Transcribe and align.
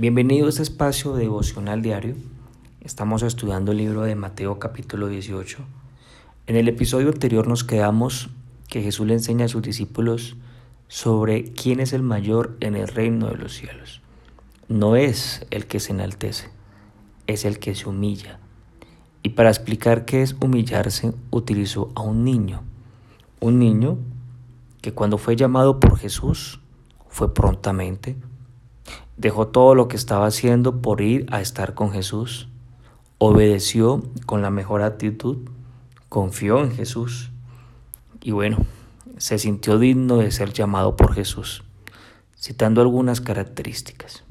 Bienvenido 0.00 0.46
a 0.46 0.48
este 0.48 0.62
espacio 0.62 1.12
devocional 1.12 1.82
diario. 1.82 2.14
Estamos 2.80 3.22
estudiando 3.22 3.72
el 3.72 3.76
libro 3.76 4.00
de 4.00 4.14
Mateo 4.14 4.58
capítulo 4.58 5.08
18. 5.08 5.58
En 6.46 6.56
el 6.56 6.68
episodio 6.68 7.10
anterior 7.10 7.46
nos 7.46 7.64
quedamos 7.64 8.30
que 8.66 8.80
Jesús 8.80 9.06
le 9.06 9.12
enseña 9.12 9.44
a 9.44 9.48
sus 9.48 9.60
discípulos 9.60 10.38
sobre 10.88 11.52
quién 11.52 11.80
es 11.80 11.92
el 11.92 12.02
mayor 12.02 12.56
en 12.60 12.76
el 12.76 12.88
reino 12.88 13.26
de 13.28 13.36
los 13.36 13.52
cielos. 13.52 14.00
No 14.68 14.96
es 14.96 15.46
el 15.50 15.66
que 15.66 15.80
se 15.80 15.92
enaltece, 15.92 16.48
es 17.26 17.44
el 17.44 17.58
que 17.58 17.74
se 17.74 17.86
humilla. 17.86 18.40
Y 19.22 19.28
para 19.28 19.50
explicar 19.50 20.06
qué 20.06 20.22
es 20.22 20.34
humillarse, 20.40 21.12
utilizó 21.30 21.92
a 21.94 22.00
un 22.00 22.24
niño. 22.24 22.62
Un 23.38 23.58
niño 23.58 23.98
que 24.80 24.94
cuando 24.94 25.18
fue 25.18 25.36
llamado 25.36 25.78
por 25.78 25.98
Jesús 25.98 26.58
fue 27.10 27.34
prontamente 27.34 28.16
Dejó 29.20 29.48
todo 29.48 29.74
lo 29.74 29.86
que 29.86 29.96
estaba 29.96 30.24
haciendo 30.24 30.80
por 30.80 31.02
ir 31.02 31.26
a 31.30 31.42
estar 31.42 31.74
con 31.74 31.92
Jesús. 31.92 32.48
Obedeció 33.18 34.02
con 34.24 34.40
la 34.40 34.48
mejor 34.48 34.80
actitud. 34.80 35.36
Confió 36.08 36.60
en 36.60 36.72
Jesús. 36.72 37.30
Y 38.22 38.30
bueno, 38.30 38.64
se 39.18 39.38
sintió 39.38 39.78
digno 39.78 40.16
de 40.16 40.30
ser 40.30 40.54
llamado 40.54 40.96
por 40.96 41.12
Jesús, 41.12 41.64
citando 42.34 42.80
algunas 42.80 43.20
características. 43.20 44.24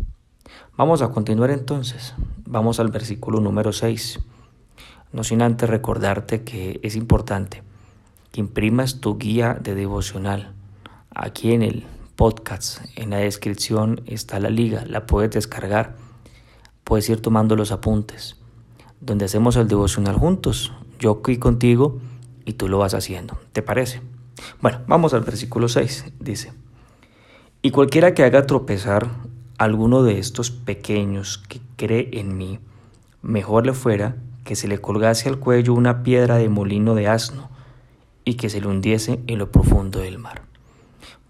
Vamos 0.75 1.03
a 1.03 1.09
continuar 1.09 1.51
entonces. 1.51 2.15
Vamos 2.47 2.79
al 2.79 2.89
versículo 2.89 3.39
número 3.41 3.71
6. 3.71 4.19
No 5.13 5.23
sin 5.23 5.43
antes 5.43 5.69
recordarte 5.69 6.43
que 6.43 6.79
es 6.81 6.95
importante 6.95 7.61
que 8.31 8.39
imprimas 8.39 9.01
tu 9.01 9.19
guía 9.19 9.53
de 9.53 9.75
devocional 9.75 10.55
aquí 11.13 11.53
en 11.53 11.61
el 11.61 11.85
podcast. 12.19 12.81
En 12.97 13.11
la 13.11 13.19
descripción 13.19 14.01
está 14.05 14.41
la 14.41 14.49
liga, 14.49 14.83
la 14.85 15.05
puedes 15.05 15.31
descargar. 15.31 15.95
Puedes 16.83 17.09
ir 17.09 17.21
tomando 17.21 17.55
los 17.55 17.71
apuntes, 17.71 18.35
donde 18.99 19.23
hacemos 19.23 19.55
el 19.55 19.69
devocional 19.69 20.17
juntos. 20.17 20.73
Yo 20.99 21.21
aquí 21.21 21.37
contigo 21.37 22.01
y 22.43 22.53
tú 22.53 22.67
lo 22.67 22.77
vas 22.77 22.93
haciendo. 22.93 23.37
¿Te 23.53 23.61
parece? 23.61 24.01
Bueno, 24.61 24.81
vamos 24.85 25.13
al 25.13 25.21
versículo 25.21 25.69
6. 25.69 26.11
Dice, 26.19 26.51
y 27.61 27.71
cualquiera 27.71 28.13
que 28.13 28.25
haga 28.25 28.45
tropezar 28.45 29.07
alguno 29.57 30.03
de 30.03 30.19
estos 30.19 30.51
pequeños 30.51 31.37
que 31.37 31.61
cree 31.77 32.09
en 32.19 32.35
mí, 32.35 32.59
mejor 33.21 33.65
le 33.65 33.71
fuera 33.71 34.17
que 34.43 34.57
se 34.57 34.67
le 34.67 34.81
colgase 34.81 35.29
al 35.29 35.39
cuello 35.39 35.73
una 35.73 36.03
piedra 36.03 36.35
de 36.35 36.49
molino 36.49 36.95
de 36.95 37.07
asno 37.07 37.49
y 38.25 38.33
que 38.33 38.49
se 38.49 38.59
le 38.59 38.67
hundiese 38.67 39.21
en 39.27 39.37
lo 39.37 39.53
profundo 39.53 39.99
del 39.99 40.17
mar. 40.17 40.48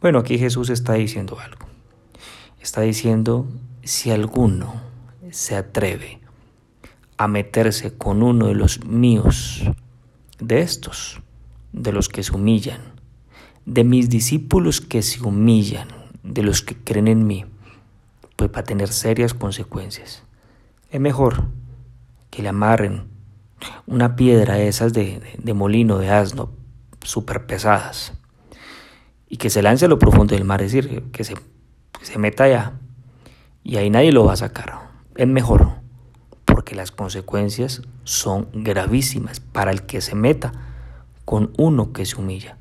Bueno, 0.01 0.19
aquí 0.19 0.37
Jesús 0.37 0.69
está 0.69 0.93
diciendo 0.93 1.37
algo. 1.41 1.67
Está 2.61 2.81
diciendo, 2.81 3.47
si 3.83 4.11
alguno 4.11 4.81
se 5.29 5.57
atreve 5.57 6.21
a 7.17 7.27
meterse 7.27 7.97
con 7.97 8.23
uno 8.23 8.47
de 8.47 8.53
los 8.53 8.85
míos, 8.85 9.69
de 10.39 10.61
estos, 10.61 11.21
de 11.73 11.91
los 11.91 12.07
que 12.07 12.23
se 12.23 12.33
humillan, 12.33 12.79
de 13.65 13.83
mis 13.83 14.09
discípulos 14.09 14.79
que 14.79 15.01
se 15.01 15.21
humillan, 15.21 15.89
de 16.23 16.43
los 16.43 16.61
que 16.61 16.77
creen 16.77 17.09
en 17.09 17.27
mí, 17.27 17.43
pues 18.37 18.49
va 18.55 18.59
a 18.59 18.63
tener 18.63 18.87
serias 18.87 19.33
consecuencias. 19.33 20.23
Es 20.91 21.01
mejor 21.01 21.43
que 22.29 22.41
le 22.41 22.47
amarren 22.47 23.09
una 23.85 24.15
piedra 24.15 24.55
de 24.55 24.69
esas 24.69 24.93
de, 24.93 25.37
de 25.37 25.53
molino, 25.53 25.97
de 25.97 26.09
asno, 26.09 26.51
súper 27.01 27.45
pesadas, 27.45 28.13
y 29.29 29.37
que 29.37 29.51
se 29.51 29.61
lance 29.61 29.85
a 29.85 29.87
lo 29.87 29.99
profundo 29.99 30.35
del 30.35 30.43
mar, 30.43 30.61
es 30.61 30.73
decir, 30.73 31.03
que 31.11 31.23
se, 31.23 31.35
se 32.01 32.17
meta 32.17 32.45
allá 32.45 32.73
y 33.63 33.77
ahí 33.77 33.89
nadie 33.89 34.11
lo 34.11 34.25
va 34.25 34.33
a 34.33 34.37
sacar. 34.37 34.89
Es 35.15 35.27
mejor, 35.27 35.69
porque 36.45 36.75
las 36.75 36.91
consecuencias 36.91 37.83
son 38.03 38.47
gravísimas 38.51 39.39
para 39.39 39.71
el 39.71 39.83
que 39.83 40.01
se 40.01 40.15
meta 40.15 40.51
con 41.25 41.53
uno 41.57 41.93
que 41.93 42.05
se 42.05 42.19
humilla. 42.19 42.57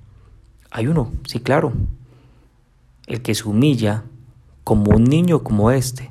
Hay 0.70 0.86
uno, 0.86 1.10
sí, 1.24 1.40
claro. 1.40 1.72
El 3.06 3.22
que 3.22 3.34
se 3.34 3.48
humilla 3.48 4.04
como 4.64 4.94
un 4.94 5.04
niño 5.04 5.42
como 5.42 5.70
este, 5.70 6.10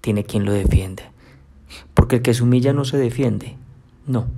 tiene 0.00 0.22
quien 0.22 0.44
lo 0.44 0.52
defiende. 0.52 1.02
Porque 1.94 2.16
el 2.16 2.22
que 2.22 2.34
se 2.34 2.44
humilla 2.44 2.72
no 2.72 2.84
se 2.84 2.96
defiende, 2.96 3.56
no. 4.06 4.28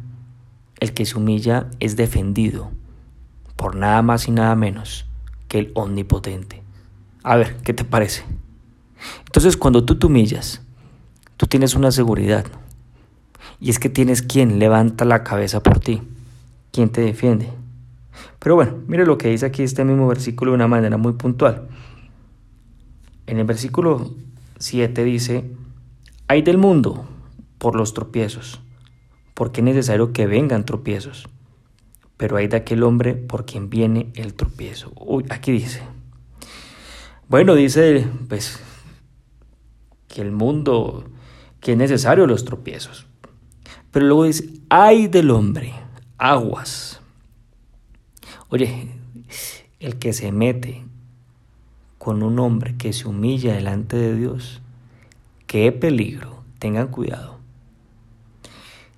El 0.81 0.94
que 0.94 1.05
se 1.05 1.19
humilla 1.19 1.69
es 1.81 1.97
defendido 1.97 2.71
por 3.56 3.76
nada 3.76 4.00
más 4.00 4.26
y 4.26 4.31
nada 4.31 4.55
menos 4.56 5.06
el 5.58 5.72
omnipotente. 5.74 6.62
A 7.22 7.36
ver, 7.36 7.56
¿qué 7.58 7.72
te 7.72 7.84
parece? 7.84 8.24
Entonces, 9.26 9.56
cuando 9.56 9.84
tú 9.84 9.98
te 9.98 10.06
humillas, 10.06 10.62
tú 11.36 11.46
tienes 11.46 11.74
una 11.74 11.90
seguridad. 11.90 12.46
Y 13.60 13.70
es 13.70 13.78
que 13.78 13.88
tienes 13.88 14.22
quien 14.22 14.58
levanta 14.58 15.04
la 15.04 15.24
cabeza 15.24 15.62
por 15.62 15.78
ti, 15.78 16.02
quien 16.72 16.90
te 16.90 17.00
defiende. 17.00 17.48
Pero 18.38 18.56
bueno, 18.56 18.78
mire 18.88 19.06
lo 19.06 19.18
que 19.18 19.28
dice 19.28 19.46
aquí 19.46 19.62
este 19.62 19.84
mismo 19.84 20.08
versículo 20.08 20.50
de 20.50 20.56
una 20.56 20.68
manera 20.68 20.96
muy 20.96 21.12
puntual. 21.12 21.69
En 23.26 23.38
el 23.38 23.44
versículo 23.44 24.14
7 24.58 25.04
dice, 25.04 25.44
hay 26.26 26.42
del 26.42 26.58
mundo 26.58 27.04
por 27.58 27.76
los 27.76 27.94
tropiezos, 27.94 28.60
porque 29.34 29.60
es 29.60 29.64
necesario 29.64 30.12
que 30.12 30.26
vengan 30.26 30.64
tropiezos 30.64 31.28
pero 32.22 32.37
hay 32.37 32.47
de 32.47 32.56
aquel 32.56 32.84
hombre 32.84 33.15
por 33.15 33.44
quien 33.44 33.69
viene 33.69 34.12
el 34.15 34.34
tropiezo. 34.34 34.93
Uy, 34.94 35.25
aquí 35.28 35.50
dice. 35.50 35.83
Bueno, 37.27 37.56
dice, 37.56 38.06
pues, 38.28 38.60
que 40.06 40.21
el 40.22 40.31
mundo, 40.31 41.11
que 41.59 41.72
es 41.72 41.78
necesario 41.78 42.28
los 42.28 42.44
tropiezos. 42.44 43.09
Pero 43.91 44.06
luego 44.06 44.22
dice, 44.22 44.49
hay 44.69 45.09
del 45.09 45.32
hombre, 45.32 45.75
aguas. 46.16 47.00
Oye, 48.50 48.93
el 49.81 49.99
que 49.99 50.12
se 50.12 50.31
mete 50.31 50.84
con 51.99 52.22
un 52.22 52.38
hombre 52.38 52.77
que 52.77 52.93
se 52.93 53.09
humilla 53.09 53.55
delante 53.55 53.97
de 53.97 54.15
Dios, 54.15 54.62
qué 55.49 55.72
peligro, 55.72 56.44
tengan 56.61 56.87
cuidado. 56.87 57.41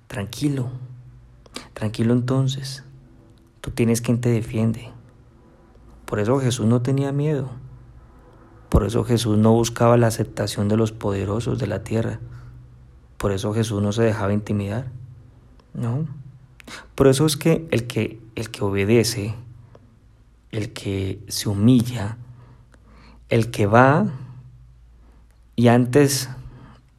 Tranquilo, 0.05 0.69
tranquilo 1.73 2.13
entonces, 2.13 2.84
Tú 3.65 3.71
tienes 3.71 3.99
quien 3.99 4.21
te 4.21 4.29
defiende. 4.29 4.91
Por 6.05 6.19
eso 6.19 6.39
Jesús 6.39 6.67
no 6.67 6.83
tenía 6.83 7.11
miedo. 7.11 7.49
Por 8.69 8.85
eso 8.85 9.03
Jesús 9.03 9.39
no 9.39 9.53
buscaba 9.53 9.97
la 9.97 10.05
aceptación 10.05 10.67
de 10.67 10.77
los 10.77 10.91
poderosos 10.91 11.57
de 11.57 11.65
la 11.65 11.83
tierra. 11.83 12.19
Por 13.17 13.31
eso 13.31 13.55
Jesús 13.55 13.81
no 13.81 13.91
se 13.91 14.03
dejaba 14.03 14.33
intimidar. 14.33 14.91
No. 15.73 16.05
Por 16.93 17.07
eso 17.07 17.25
es 17.25 17.37
que 17.37 17.67
el 17.71 17.87
que, 17.87 18.21
el 18.35 18.51
que 18.51 18.63
obedece, 18.63 19.33
el 20.51 20.71
que 20.71 21.23
se 21.27 21.49
humilla, 21.49 22.19
el 23.29 23.49
que 23.49 23.65
va 23.65 24.05
y 25.55 25.69
antes 25.69 26.29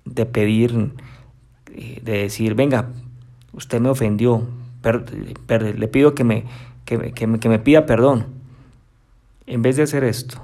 de 0.05 0.27
pedir, 0.27 0.95
eh, 1.73 2.01
de 2.03 2.23
decir, 2.23 2.57
venga, 2.57 2.91
usted 3.53 3.81
me 3.81 3.89
ofendió, 3.89 4.49
le 4.93 5.89
pido 5.89 6.15
que 6.15 6.25
me, 6.25 6.45
que, 6.85 7.27
me, 7.27 7.59
pida 7.59 7.87
perdón. 7.87 8.27
En 9.47 9.63
vez 9.63 9.77
de 9.77 9.83
hacer 9.83 10.05
esto, 10.05 10.43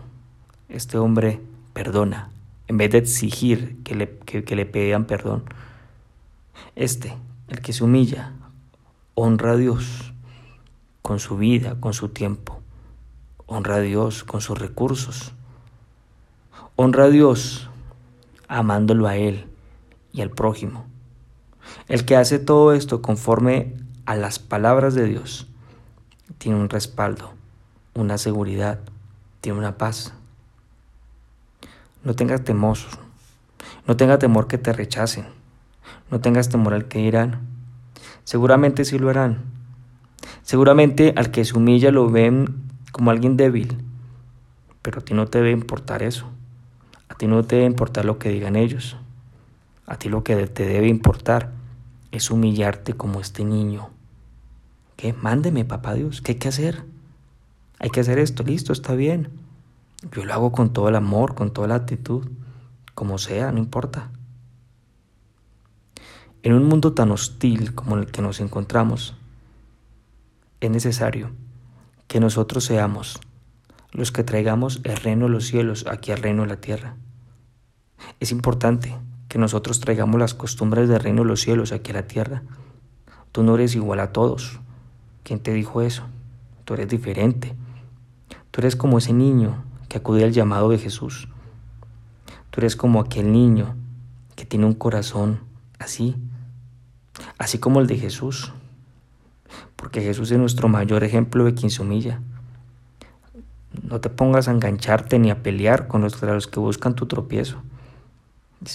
este 0.68 0.98
hombre 0.98 1.40
perdona, 1.72 2.30
en 2.68 2.76
vez 2.76 2.90
de 2.90 2.98
exigir 2.98 3.76
que 3.84 3.94
le, 3.94 4.18
que 4.18 4.56
le 4.56 4.66
pidan 4.66 5.06
perdón. 5.06 5.44
Este, 6.76 7.14
el 7.48 7.60
que 7.60 7.72
se 7.72 7.84
humilla, 7.84 8.32
honra 9.14 9.52
a 9.52 9.56
Dios 9.56 10.12
con 11.02 11.18
su 11.18 11.36
vida, 11.36 11.76
con 11.80 11.92
su 11.92 12.08
tiempo. 12.08 12.60
Honra 13.46 13.76
a 13.76 13.80
Dios 13.80 14.24
con 14.24 14.40
sus 14.40 14.58
recursos. 14.58 15.32
Honra 16.76 17.04
a 17.04 17.08
Dios 17.10 17.68
amándolo 18.48 19.06
a 19.06 19.16
Él 19.16 19.46
y 20.12 20.22
al 20.22 20.30
prójimo. 20.30 20.86
El 21.88 22.04
que 22.04 22.16
hace 22.16 22.38
todo 22.38 22.72
esto 22.72 23.02
conforme 23.02 23.74
a 24.06 24.16
las 24.16 24.38
palabras 24.38 24.94
de 24.94 25.04
Dios, 25.04 25.46
tiene 26.38 26.58
un 26.58 26.68
respaldo, 26.68 27.32
una 27.94 28.18
seguridad, 28.18 28.80
tiene 29.40 29.58
una 29.58 29.78
paz. 29.78 30.12
No 32.04 32.14
tengas 32.14 32.42
temor, 32.42 32.78
no 33.86 33.96
tengas 33.96 34.18
temor 34.18 34.48
que 34.48 34.58
te 34.58 34.72
rechacen, 34.72 35.26
no 36.10 36.20
tengas 36.20 36.48
temor 36.48 36.74
al 36.74 36.86
que 36.86 36.98
dirán. 36.98 37.40
Seguramente 38.24 38.84
sí 38.84 38.98
lo 38.98 39.08
harán. 39.08 39.42
Seguramente 40.42 41.14
al 41.16 41.30
que 41.30 41.44
se 41.44 41.56
humilla 41.56 41.90
lo 41.90 42.10
ven 42.10 42.70
como 42.90 43.10
alguien 43.10 43.36
débil, 43.36 43.78
pero 44.82 45.00
a 45.00 45.04
ti 45.04 45.14
no 45.14 45.26
te 45.26 45.38
debe 45.38 45.52
importar 45.52 46.02
eso. 46.02 46.26
A 47.08 47.14
ti 47.14 47.26
no 47.26 47.44
te 47.44 47.56
debe 47.56 47.66
importar 47.66 48.04
lo 48.04 48.18
que 48.18 48.30
digan 48.30 48.56
ellos. 48.56 48.96
A 49.86 49.96
ti 49.96 50.08
lo 50.08 50.24
que 50.24 50.46
te 50.48 50.66
debe 50.66 50.88
importar 50.88 51.50
es 52.10 52.30
humillarte 52.30 52.94
como 52.94 53.20
este 53.20 53.44
niño. 53.44 53.91
¿Qué? 54.96 55.12
Mándeme, 55.12 55.64
papá 55.64 55.94
Dios. 55.94 56.20
¿Qué 56.20 56.32
hay 56.32 56.38
que 56.38 56.48
hacer? 56.48 56.84
Hay 57.78 57.90
que 57.90 58.00
hacer 58.00 58.18
esto. 58.18 58.42
Listo, 58.42 58.72
está 58.72 58.94
bien. 58.94 59.28
Yo 60.10 60.24
lo 60.24 60.32
hago 60.32 60.52
con 60.52 60.72
todo 60.72 60.88
el 60.88 60.96
amor, 60.96 61.34
con 61.34 61.52
toda 61.52 61.68
la 61.68 61.76
actitud, 61.76 62.28
como 62.94 63.18
sea, 63.18 63.52
no 63.52 63.58
importa. 63.58 64.10
En 66.42 66.54
un 66.54 66.64
mundo 66.64 66.92
tan 66.92 67.12
hostil 67.12 67.74
como 67.74 67.96
el 67.96 68.06
que 68.06 68.20
nos 68.20 68.40
encontramos, 68.40 69.14
es 70.60 70.70
necesario 70.70 71.30
que 72.08 72.18
nosotros 72.18 72.64
seamos 72.64 73.20
los 73.92 74.10
que 74.10 74.24
traigamos 74.24 74.80
el 74.84 74.96
reino 74.96 75.26
de 75.26 75.32
los 75.32 75.46
cielos 75.46 75.86
aquí 75.88 76.10
al 76.10 76.18
reino 76.18 76.42
de 76.42 76.48
la 76.48 76.60
tierra. 76.60 76.96
Es 78.20 78.32
importante 78.32 78.96
que 79.28 79.38
nosotros 79.38 79.80
traigamos 79.80 80.18
las 80.18 80.34
costumbres 80.34 80.88
del 80.88 81.00
reino 81.00 81.22
de 81.22 81.28
los 81.28 81.40
cielos 81.40 81.72
aquí 81.72 81.92
a 81.92 81.94
la 81.94 82.06
tierra. 82.06 82.42
Tú 83.30 83.42
no 83.42 83.54
eres 83.54 83.74
igual 83.74 84.00
a 84.00 84.12
todos. 84.12 84.60
¿Quién 85.22 85.40
te 85.40 85.52
dijo 85.52 85.82
eso? 85.82 86.04
Tú 86.64 86.74
eres 86.74 86.88
diferente. 86.88 87.54
Tú 88.50 88.60
eres 88.60 88.76
como 88.76 88.98
ese 88.98 89.12
niño 89.12 89.64
que 89.88 89.98
acude 89.98 90.24
al 90.24 90.32
llamado 90.32 90.68
de 90.70 90.78
Jesús. 90.78 91.28
Tú 92.50 92.60
eres 92.60 92.76
como 92.76 93.00
aquel 93.00 93.32
niño 93.32 93.74
que 94.36 94.44
tiene 94.44 94.66
un 94.66 94.74
corazón 94.74 95.40
así, 95.78 96.16
así 97.38 97.58
como 97.58 97.80
el 97.80 97.86
de 97.86 97.96
Jesús. 97.96 98.52
Porque 99.76 100.02
Jesús 100.02 100.30
es 100.30 100.38
nuestro 100.38 100.68
mayor 100.68 101.04
ejemplo 101.04 101.44
de 101.44 101.54
quien 101.54 101.70
se 101.70 101.82
humilla. 101.82 102.20
No 103.82 104.00
te 104.00 104.10
pongas 104.10 104.48
a 104.48 104.52
engancharte 104.52 105.18
ni 105.18 105.30
a 105.30 105.42
pelear 105.42 105.88
con 105.88 106.02
los, 106.02 106.20
los 106.22 106.46
que 106.46 106.60
buscan 106.60 106.94
tu 106.94 107.06
tropiezo. 107.06 107.62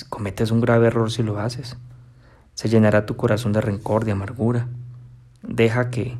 Cometes 0.09 0.51
un 0.51 0.61
grave 0.61 0.87
error 0.87 1.11
si 1.11 1.23
lo 1.23 1.39
haces. 1.39 1.77
Se 2.55 2.67
llenará 2.67 3.05
tu 3.05 3.15
corazón 3.15 3.53
de 3.53 3.61
rencor, 3.61 4.05
de 4.05 4.11
amargura. 4.11 4.67
Deja 5.43 5.91
que, 5.91 6.17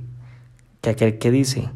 que 0.81 0.89
aquel 0.91 1.17
que 1.17 1.31
dice, 1.31 1.69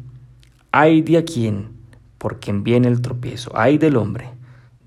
ay 0.70 1.02
de 1.02 1.18
a 1.18 1.24
quien, 1.24 1.70
por 2.18 2.40
quien 2.40 2.64
viene 2.64 2.88
el 2.88 3.02
tropiezo, 3.02 3.52
ay 3.54 3.78
del 3.78 3.96
hombre, 3.96 4.30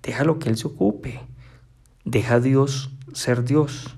déjalo 0.02 0.40
que 0.40 0.50
él 0.50 0.58
se 0.58 0.68
ocupe. 0.68 1.20
Deja 2.06 2.36
a 2.36 2.40
Dios 2.40 2.92
ser 3.14 3.44
Dios. 3.44 3.98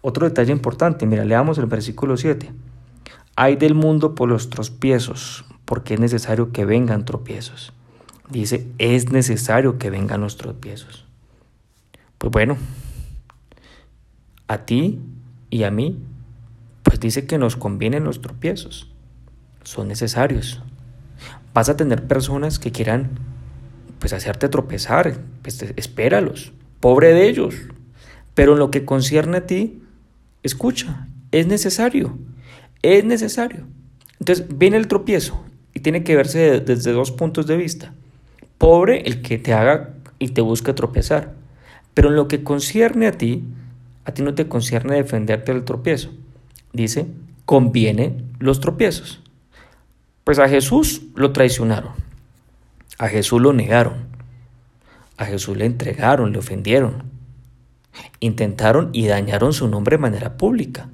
Otro 0.00 0.26
detalle 0.26 0.52
importante, 0.52 1.06
mira, 1.06 1.24
leamos 1.24 1.58
el 1.58 1.66
versículo 1.66 2.16
7. 2.16 2.50
Ay 3.36 3.56
del 3.56 3.74
mundo 3.74 4.14
por 4.14 4.28
los 4.28 4.48
tropiezos, 4.48 5.44
porque 5.64 5.94
es 5.94 6.00
necesario 6.00 6.52
que 6.52 6.64
vengan 6.64 7.04
tropiezos. 7.04 7.72
Dice, 8.30 8.66
es 8.78 9.12
necesario 9.12 9.78
que 9.78 9.90
vengan 9.90 10.22
los 10.22 10.38
tropiezos. 10.38 11.04
Pues 12.16 12.30
bueno, 12.30 12.56
a 14.48 14.64
ti 14.64 15.00
y 15.50 15.64
a 15.64 15.70
mí, 15.70 15.98
pues 16.82 17.00
dice 17.00 17.26
que 17.26 17.38
nos 17.38 17.56
convienen 17.56 18.04
los 18.04 18.22
tropiezos. 18.22 18.93
Son 19.64 19.88
necesarios. 19.88 20.62
Vas 21.52 21.68
a 21.68 21.76
tener 21.76 22.06
personas 22.06 22.58
que 22.58 22.72
quieran 22.72 23.18
pues 23.98 24.12
hacerte 24.12 24.48
tropezar, 24.48 25.18
pues 25.42 25.62
espéralos. 25.76 26.52
Pobre 26.80 27.14
de 27.14 27.28
ellos. 27.28 27.54
Pero 28.34 28.52
en 28.52 28.58
lo 28.58 28.70
que 28.70 28.84
concierne 28.84 29.38
a 29.38 29.46
ti, 29.46 29.82
escucha, 30.42 31.08
es 31.32 31.46
necesario. 31.46 32.18
Es 32.82 33.04
necesario. 33.04 33.66
Entonces 34.20 34.46
viene 34.56 34.76
el 34.76 34.88
tropiezo 34.88 35.42
y 35.72 35.80
tiene 35.80 36.04
que 36.04 36.16
verse 36.16 36.60
desde 36.60 36.92
dos 36.92 37.12
puntos 37.12 37.46
de 37.46 37.56
vista. 37.56 37.94
Pobre 38.58 39.02
el 39.06 39.22
que 39.22 39.38
te 39.38 39.54
haga 39.54 39.94
y 40.18 40.28
te 40.28 40.40
busque 40.40 40.72
tropezar. 40.72 41.34
Pero 41.94 42.10
en 42.10 42.16
lo 42.16 42.28
que 42.28 42.42
concierne 42.42 43.06
a 43.06 43.12
ti, 43.12 43.44
a 44.04 44.12
ti 44.12 44.22
no 44.22 44.34
te 44.34 44.48
concierne 44.48 44.96
defenderte 44.96 45.52
del 45.52 45.64
tropiezo. 45.64 46.10
Dice, 46.72 47.06
conviene 47.46 48.24
los 48.38 48.60
tropiezos. 48.60 49.23
Pues 50.24 50.38
a 50.38 50.48
Jesús 50.48 51.02
lo 51.14 51.32
traicionaron. 51.32 51.92
A 52.98 53.08
Jesús 53.08 53.40
lo 53.40 53.52
negaron. 53.52 54.08
A 55.16 55.26
Jesús 55.26 55.56
le 55.56 55.66
entregaron, 55.66 56.32
le 56.32 56.38
ofendieron. 56.38 57.04
Intentaron 58.20 58.90
y 58.92 59.06
dañaron 59.06 59.52
su 59.52 59.68
nombre 59.68 59.96
de 59.96 60.02
manera 60.02 60.36
pública. 60.36 60.88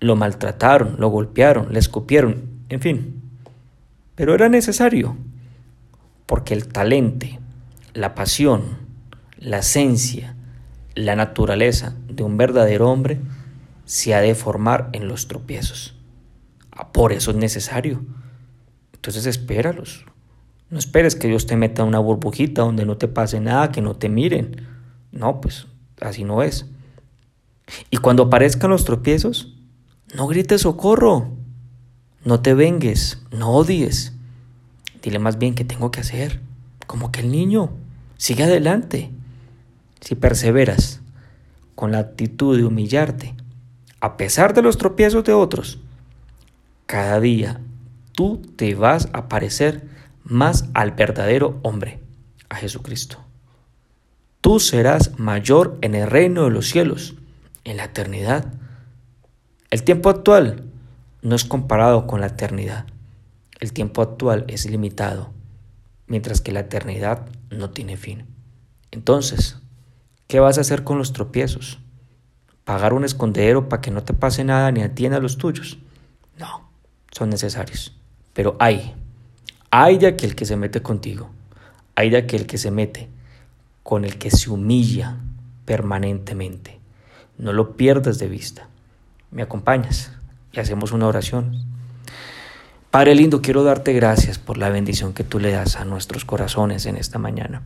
Lo 0.00 0.16
maltrataron, 0.16 0.96
lo 0.98 1.08
golpearon, 1.08 1.72
le 1.72 1.78
escupieron, 1.78 2.42
en 2.68 2.80
fin. 2.80 3.22
Pero 4.14 4.34
era 4.34 4.48
necesario, 4.48 5.16
porque 6.26 6.54
el 6.54 6.68
talento, 6.68 7.26
la 7.92 8.14
pasión, 8.14 8.78
la 9.38 9.58
esencia, 9.58 10.34
la 10.94 11.16
naturaleza 11.16 11.94
de 12.08 12.22
un 12.22 12.36
verdadero 12.36 12.90
hombre 12.90 13.20
se 13.84 14.14
ha 14.14 14.20
de 14.20 14.34
formar 14.34 14.88
en 14.92 15.08
los 15.08 15.28
tropiezos. 15.28 15.96
Ah, 16.72 16.92
por 16.92 17.12
eso 17.12 17.30
es 17.30 17.36
necesario. 17.36 18.02
Entonces 19.04 19.26
espéralos. 19.26 20.06
No 20.70 20.78
esperes 20.78 21.14
que 21.14 21.28
Dios 21.28 21.44
te 21.44 21.58
meta 21.58 21.84
una 21.84 21.98
burbujita 21.98 22.62
donde 22.62 22.86
no 22.86 22.96
te 22.96 23.06
pase 23.06 23.38
nada, 23.38 23.70
que 23.70 23.82
no 23.82 23.96
te 23.96 24.08
miren. 24.08 24.66
No, 25.12 25.42
pues 25.42 25.66
así 26.00 26.24
no 26.24 26.42
es. 26.42 26.64
Y 27.90 27.98
cuando 27.98 28.22
aparezcan 28.22 28.70
los 28.70 28.86
tropiezos, 28.86 29.52
no 30.14 30.26
grites 30.26 30.62
socorro. 30.62 31.28
No 32.24 32.40
te 32.40 32.54
vengues, 32.54 33.22
no 33.30 33.50
odies. 33.50 34.14
Dile 35.02 35.18
más 35.18 35.36
bien 35.36 35.54
qué 35.54 35.66
tengo 35.66 35.90
que 35.90 36.00
hacer. 36.00 36.40
Como 36.86 37.12
que 37.12 37.20
el 37.20 37.30
niño. 37.30 37.72
Sigue 38.16 38.44
adelante. 38.44 39.10
Si 40.00 40.14
perseveras 40.14 41.02
con 41.74 41.92
la 41.92 41.98
actitud 41.98 42.56
de 42.56 42.64
humillarte, 42.64 43.34
a 44.00 44.16
pesar 44.16 44.54
de 44.54 44.62
los 44.62 44.78
tropiezos 44.78 45.24
de 45.24 45.34
otros, 45.34 45.78
cada 46.86 47.20
día 47.20 47.60
tú 48.14 48.40
te 48.56 48.74
vas 48.74 49.08
a 49.12 49.28
parecer 49.28 49.86
más 50.22 50.68
al 50.74 50.92
verdadero 50.92 51.58
hombre, 51.62 52.00
a 52.48 52.56
Jesucristo. 52.56 53.18
Tú 54.40 54.60
serás 54.60 55.18
mayor 55.18 55.78
en 55.82 55.94
el 55.94 56.08
reino 56.08 56.44
de 56.44 56.50
los 56.50 56.68
cielos, 56.68 57.14
en 57.64 57.76
la 57.76 57.84
eternidad. 57.84 58.52
El 59.70 59.82
tiempo 59.82 60.10
actual 60.10 60.64
no 61.22 61.34
es 61.34 61.44
comparado 61.44 62.06
con 62.06 62.20
la 62.20 62.28
eternidad. 62.28 62.86
El 63.60 63.72
tiempo 63.72 64.02
actual 64.02 64.44
es 64.48 64.68
limitado, 64.68 65.30
mientras 66.06 66.40
que 66.40 66.52
la 66.52 66.60
eternidad 66.60 67.26
no 67.50 67.70
tiene 67.70 67.96
fin. 67.96 68.26
Entonces, 68.90 69.58
¿Qué 70.26 70.40
vas 70.40 70.58
a 70.58 70.62
hacer 70.62 70.84
con 70.84 70.98
los 70.98 71.12
tropiezos? 71.12 71.78
¿Pagar 72.64 72.94
un 72.94 73.04
escondedero 73.04 73.68
para 73.68 73.82
que 73.82 73.90
no 73.90 74.02
te 74.02 74.14
pase 74.14 74.42
nada 74.42 74.72
ni 74.72 74.82
a 74.82 74.94
ti 74.94 75.08
ni 75.08 75.14
a 75.14 75.20
los 75.20 75.36
tuyos? 75.36 75.78
No, 76.38 76.70
son 77.12 77.28
necesarios. 77.28 77.96
Pero 78.34 78.56
hay, 78.58 78.94
hay 79.70 79.96
de 79.96 80.08
aquel 80.08 80.34
que 80.34 80.44
se 80.44 80.56
mete 80.56 80.82
contigo, 80.82 81.30
hay 81.94 82.10
de 82.10 82.18
aquel 82.18 82.46
que 82.46 82.58
se 82.58 82.70
mete 82.70 83.08
con 83.82 84.04
el 84.04 84.18
que 84.18 84.30
se 84.30 84.50
humilla 84.50 85.16
permanentemente. 85.64 86.78
No 87.38 87.52
lo 87.52 87.76
pierdas 87.76 88.18
de 88.18 88.28
vista. 88.28 88.68
¿Me 89.30 89.42
acompañas? 89.42 90.12
Y 90.52 90.60
hacemos 90.60 90.92
una 90.92 91.06
oración. 91.06 91.64
Padre 92.90 93.14
lindo, 93.14 93.42
quiero 93.42 93.64
darte 93.64 93.92
gracias 93.92 94.38
por 94.38 94.56
la 94.56 94.68
bendición 94.68 95.14
que 95.14 95.24
tú 95.24 95.40
le 95.40 95.50
das 95.50 95.76
a 95.76 95.84
nuestros 95.84 96.24
corazones 96.24 96.86
en 96.86 96.96
esta 96.96 97.18
mañana. 97.18 97.62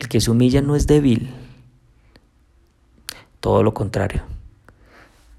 El 0.00 0.08
que 0.08 0.20
se 0.20 0.30
humilla 0.30 0.60
no 0.60 0.74
es 0.74 0.86
débil, 0.86 1.30
todo 3.40 3.62
lo 3.62 3.74
contrario. 3.74 4.22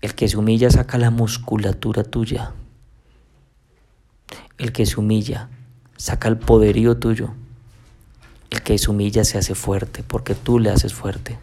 El 0.01 0.15
que 0.15 0.29
se 0.29 0.37
humilla 0.37 0.69
saca 0.71 0.97
la 0.97 1.11
musculatura 1.11 2.03
tuya. 2.03 2.53
El 4.59 4.71
que 4.71 4.85
se 4.85 4.99
humilla 4.99 5.49
saca 5.97 6.27
el 6.27 6.37
poderío 6.37 6.97
tuyo. 6.97 7.31
El 8.51 8.61
que 8.61 8.77
se 8.77 8.91
humilla 8.91 9.23
se 9.23 9.39
hace 9.39 9.55
fuerte 9.55 10.03
porque 10.03 10.35
tú 10.35 10.59
le 10.59 10.69
haces 10.69 10.93
fuerte. 10.93 11.39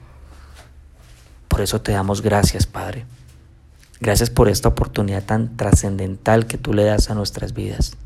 Por 1.49 1.61
eso 1.63 1.81
te 1.81 1.91
damos 1.91 2.23
gracias, 2.23 2.67
Padre. 2.67 3.07
Gracias 3.99 4.31
por 4.31 4.49
esta 4.49 4.69
oportunidad 4.69 5.25
tan 5.25 5.57
trascendental 5.57 6.47
que 6.47 6.59
tú 6.59 6.73
le 6.73 6.85
das 6.85 7.11
a 7.11 7.15
nuestras 7.15 7.55
vidas, 7.55 7.97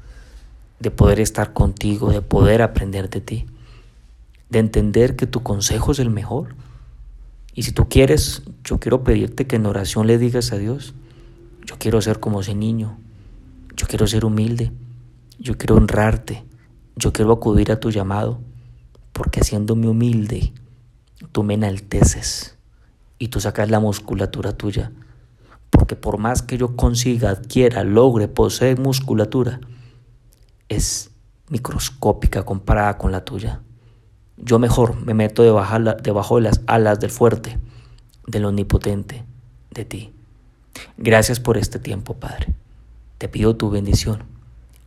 de 0.79 0.91
poder 0.91 1.21
estar 1.21 1.53
contigo, 1.53 2.11
de 2.11 2.23
poder 2.23 2.63
aprender 2.63 3.11
de 3.11 3.21
ti 3.21 3.47
de 4.51 4.59
entender 4.59 5.17
que 5.17 5.27
tu 5.27 5.43
consejo 5.43 5.93
es 5.93 5.99
el 6.01 6.11
mejor. 6.11 6.55
Y 7.55 7.63
si 7.63 7.73
tú 7.73 7.89
quieres, 7.89 8.43
yo 8.65 8.79
quiero 8.79 9.03
pedirte 9.03 9.47
que 9.47 9.57
en 9.57 9.67
oración 9.67 10.07
le 10.07 10.19
digas 10.19 10.53
a 10.53 10.59
Dios, 10.59 10.93
yo 11.65 11.77
quiero 11.79 12.03
ser 12.03 12.21
como 12.21 12.41
ese 12.41 12.55
niño, 12.55 12.99
yo 13.77 13.87
quiero 13.87 14.07
ser 14.07 14.25
humilde, 14.25 14.73
yo 15.41 15.57
quiero 15.57 15.77
honrarte, 15.77 16.45
yo 16.97 17.15
quiero 17.15 17.33
acudir 17.33 17.73
a 17.73 17.81
tu 17.81 17.91
llamado, 17.91 18.41
porque 19.15 19.41
haciéndome 19.41 19.89
humilde, 19.89 20.53
tú 21.33 21.43
me 21.43 21.55
enalteces 21.55 22.59
y 23.19 23.29
tú 23.29 23.41
sacas 23.41 23.71
la 23.71 23.81
musculatura 23.81 24.53
tuya, 24.53 24.93
porque 25.71 25.97
por 25.97 26.19
más 26.19 26.43
que 26.43 26.59
yo 26.59 26.77
consiga, 26.77 27.31
adquiera, 27.31 27.85
logre, 27.85 28.29
posee 28.29 28.77
musculatura, 28.77 29.61
es 30.69 31.11
microscópica 31.49 32.45
comparada 32.45 32.99
con 32.99 33.11
la 33.11 33.25
tuya. 33.25 33.63
Yo 34.37 34.59
mejor 34.59 35.01
me 35.05 35.15
meto 35.15 35.43
debajo 35.43 36.37
de 36.37 36.43
las 36.43 36.61
alas 36.67 37.01
del 37.01 37.11
fuerte, 37.11 37.59
del 38.27 38.45
omnipotente, 38.45 39.25
de 39.71 39.85
ti. 39.87 40.13
Gracias 40.99 41.41
por 41.41 41.57
este 41.57 41.79
tiempo, 41.79 42.15
Padre. 42.15 42.55
Te 43.17 43.29
pido 43.29 43.57
tu 43.57 43.71
bendición. 43.71 44.40